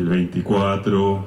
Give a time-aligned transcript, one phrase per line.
[0.00, 1.24] el 24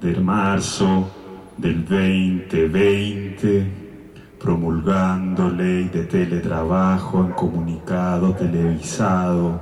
[0.00, 1.10] de marzo
[1.56, 3.66] del 2020,
[4.40, 9.60] promulgando ley de teletrabajo en comunicado televisado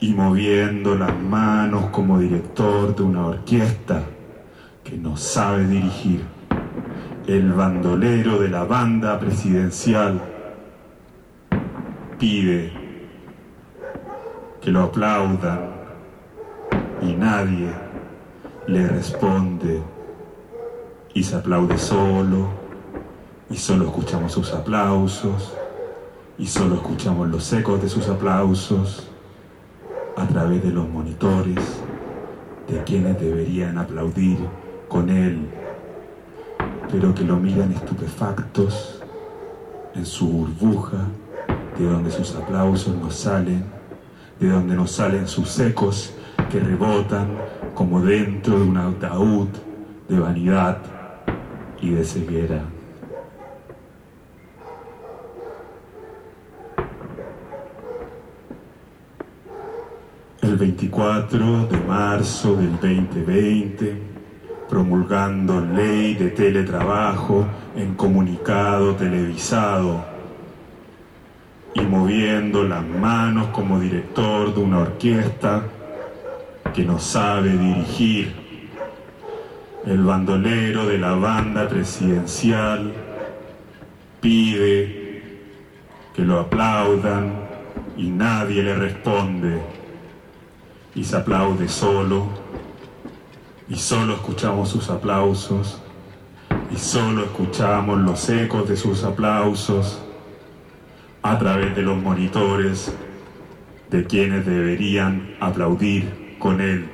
[0.00, 4.02] y moviendo las manos como director de una orquesta
[4.82, 6.24] que no sabe dirigir,
[7.28, 10.20] el bandolero de la banda presidencial
[12.18, 12.72] pide
[14.60, 15.79] que lo aplaudan
[17.02, 17.70] y nadie
[18.66, 19.82] le responde
[21.14, 22.48] y se aplaude solo
[23.48, 25.54] y solo escuchamos sus aplausos
[26.38, 29.08] y solo escuchamos los ecos de sus aplausos
[30.16, 31.82] a través de los monitores
[32.68, 34.38] de quienes deberían aplaudir
[34.88, 35.48] con él,
[36.90, 39.02] pero que lo miran estupefactos
[39.94, 40.98] en su burbuja
[41.78, 43.64] de donde sus aplausos no salen,
[44.38, 46.14] de donde no salen sus ecos
[46.50, 47.28] que rebotan
[47.74, 49.48] como dentro de un ataúd
[50.08, 50.78] de vanidad
[51.80, 52.64] y de ceguera.
[60.42, 64.02] El 24 de marzo del 2020,
[64.68, 70.04] promulgando ley de teletrabajo en comunicado televisado
[71.74, 75.62] y moviendo las manos como director de una orquesta
[76.72, 78.34] que no sabe dirigir,
[79.86, 82.92] el bandolero de la banda presidencial
[84.20, 85.22] pide
[86.14, 87.32] que lo aplaudan
[87.96, 89.60] y nadie le responde.
[90.94, 92.26] Y se aplaude solo
[93.68, 95.80] y solo escuchamos sus aplausos
[96.72, 100.02] y solo escuchamos los ecos de sus aplausos
[101.22, 102.92] a través de los monitores
[103.88, 106.88] de quienes deberían aplaudir con él,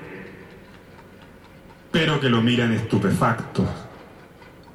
[1.91, 3.67] pero que lo miran estupefactos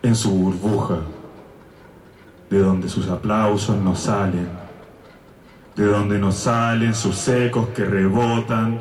[0.02, 1.02] en su burbuja,
[2.50, 4.50] de donde sus aplausos no salen,
[5.76, 8.80] de donde no salen sus ecos que rebotan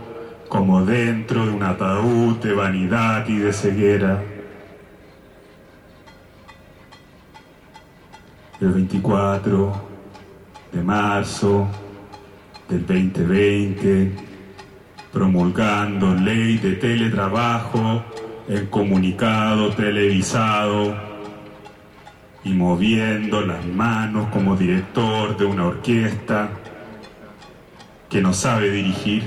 [0.48, 4.22] como dentro de un ataúd de vanidad y de ceguera.
[8.60, 9.72] El 24
[10.72, 11.69] de marzo
[12.69, 14.29] del 2020,
[15.12, 18.04] promulgando ley de teletrabajo
[18.48, 20.97] en comunicado televisado
[22.44, 26.50] y moviendo las manos como director de una orquesta
[28.09, 29.25] que no sabe dirigir.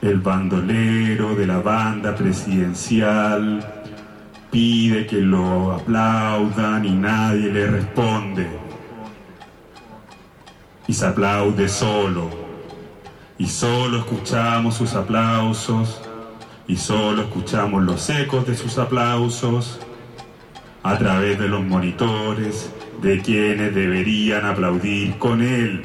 [0.00, 3.84] El bandolero de la banda presidencial
[4.50, 8.65] pide que lo aplaudan y nadie le responde.
[10.86, 12.30] Y se aplaude solo.
[13.38, 16.00] Y solo escuchamos sus aplausos.
[16.68, 19.78] Y solo escuchamos los ecos de sus aplausos
[20.82, 22.70] a través de los monitores
[23.02, 25.82] de quienes deberían aplaudir con él,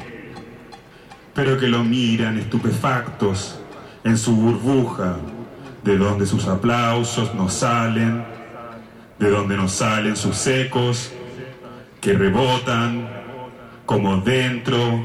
[1.34, 3.60] pero que lo miran estupefactos
[4.04, 5.16] en su burbuja,
[5.84, 8.24] de donde sus aplausos no salen
[9.22, 11.12] de donde nos salen sus ecos
[12.00, 13.21] que rebotan
[13.92, 15.04] como dentro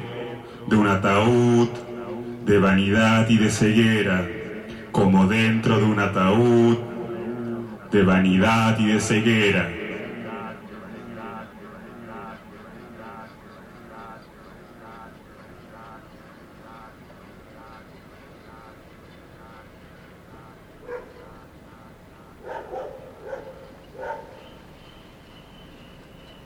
[0.66, 1.68] de un ataúd
[2.46, 4.26] de vanidad y de ceguera,
[4.94, 6.78] como dentro de un ataúd
[7.92, 9.74] de vanidad y de ceguera.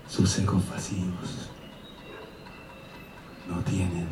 [0.08, 1.52] sus ecos vacíos
[3.48, 4.08] no tienen.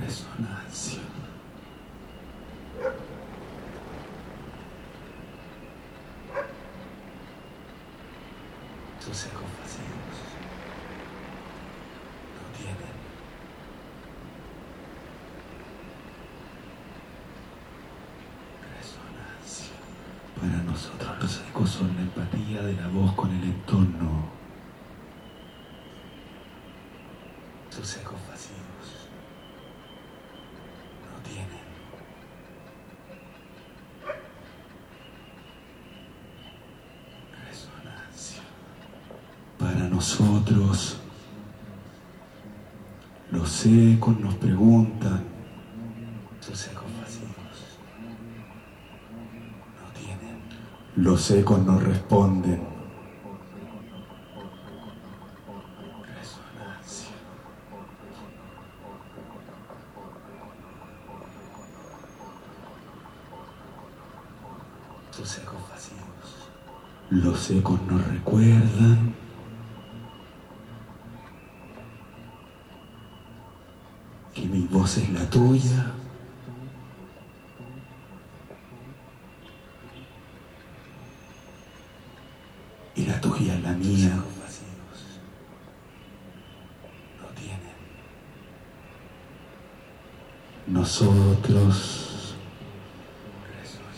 [0.00, 1.00] Resonancia.
[9.00, 9.42] Sus ecos
[12.34, 12.96] no tienen
[18.76, 19.76] resonancia.
[20.40, 24.26] Para nosotros los ecos son la empatía de la voz con el entorno.
[27.70, 29.08] Sus ecos vacíos
[31.02, 31.66] no tienen
[37.48, 38.42] resonancia.
[39.58, 40.98] Para nosotros
[43.30, 45.35] los ecos nos preguntan
[51.06, 52.60] los ecos nos responden.
[56.02, 57.14] Resonancia.
[65.12, 66.50] Sus ecos vacíos.
[67.10, 69.14] Los ecos nos recuerdan.
[74.34, 75.92] Que mi voz es la tuya.
[82.96, 84.14] Y la tuya es la mía.
[87.20, 87.60] No tienen.
[90.66, 92.34] Nosotros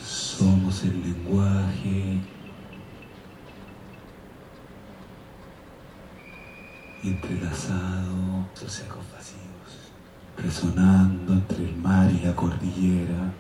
[0.03, 2.21] somos el lenguaje
[7.03, 9.93] entrelazado, tus ecos vacíos,
[10.37, 13.33] resonando entre el mar y la cordillera.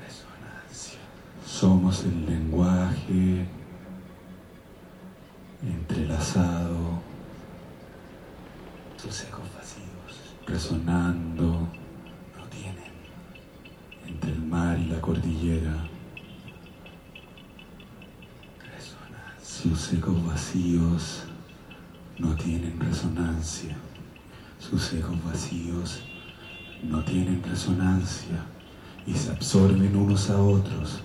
[0.00, 1.00] Resonancia.
[1.60, 3.46] Somos el lenguaje
[5.62, 7.02] entrelazado,
[8.96, 11.68] tus ecos vacíos, resonando,
[12.34, 12.92] no tienen,
[14.06, 15.86] entre el mar y la cordillera.
[19.42, 21.24] Sus ecos vacíos
[22.16, 23.76] no tienen resonancia.
[24.58, 26.00] Sus ecos vacíos
[26.82, 28.46] no tienen resonancia
[29.06, 31.02] y se absorben unos a otros.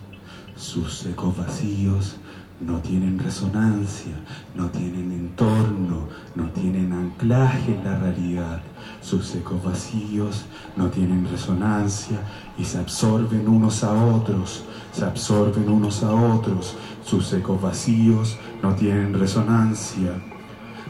[0.56, 2.16] Sus ecos vacíos
[2.62, 4.13] no tienen resonancia,
[4.56, 8.62] no tienen entorno, no tienen anclaje en la realidad.
[9.02, 10.46] Sus ecos vacíos
[10.78, 12.19] no tienen resonancia
[12.57, 14.63] y se absorben unos a otros,
[14.94, 16.78] se absorben unos a otros.
[17.04, 20.12] Sus ecos vacíos no tienen resonancia,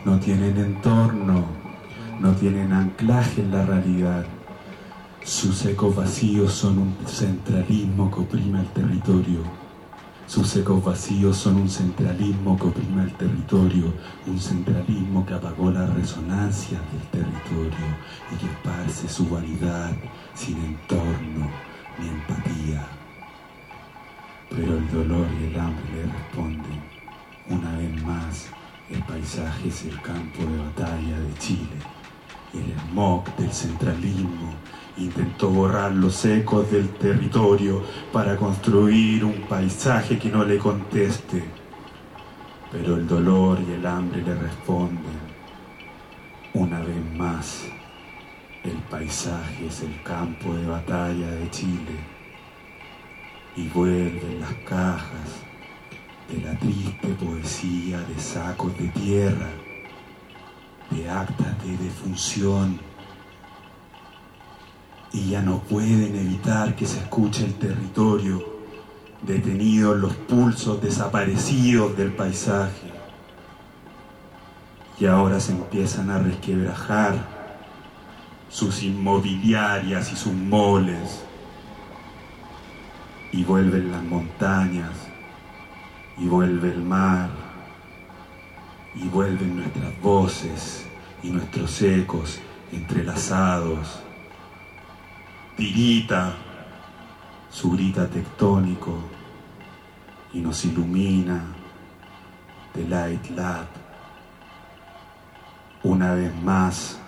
[0.05, 1.45] no tienen entorno,
[2.19, 4.25] no tienen anclaje en la realidad.
[5.25, 9.39] Sus ecos vacíos son un centralismo que oprime el territorio.
[10.27, 13.91] Sus ecos vacíos son un centralismo que oprime el territorio,
[14.27, 17.87] un centralismo que apagó las resonancias del territorio
[18.31, 19.93] y que esparce su vanidad
[20.35, 21.49] sin entorno
[21.97, 22.87] ni empatía.
[24.51, 26.83] Pero el dolor y el hambre le responden.
[27.49, 28.45] Una vez más,
[28.91, 31.79] el paisaje es el campo de batalla de Chile.
[32.53, 34.53] El smog del centralismo
[34.97, 41.43] intentó borrar los ecos del territorio para construir un paisaje que no le conteste.
[42.71, 45.35] Pero el dolor y el hambre le responden.
[46.53, 47.65] Una vez más,
[48.63, 51.99] el paisaje es el campo de batalla de Chile
[53.55, 55.43] y vuelven las cajas
[56.29, 59.49] de la triste poesía de sacos de tierra,
[60.89, 62.79] de actas de defunción,
[65.13, 68.43] y ya no pueden evitar que se escuche el territorio,
[69.21, 72.91] detenidos los pulsos desaparecidos del paisaje,
[74.99, 77.35] y ahora se empiezan a resquebrajar
[78.49, 81.25] sus inmobiliarias y sus moles
[83.35, 84.91] y vuelven las montañas,
[86.17, 87.29] y vuelve el mar,
[88.95, 90.85] y vuelven nuestras voces
[91.21, 92.39] y nuestros ecos
[92.71, 94.04] entrelazados.
[95.55, 96.35] Tirita
[97.49, 98.99] su grita tectónico
[100.33, 101.41] y nos ilumina
[102.73, 103.67] The Light Lab.
[105.83, 106.99] Una vez más,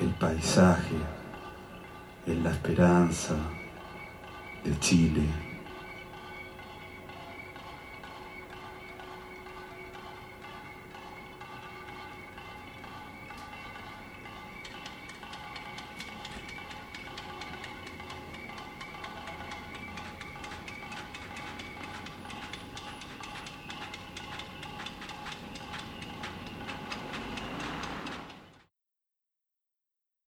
[0.00, 0.96] el paisaje
[2.26, 3.36] es la esperanza
[4.62, 5.43] de Chile.